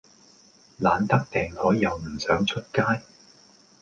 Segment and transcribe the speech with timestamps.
[0.79, 2.81] 懶得訂枱又唔想出街?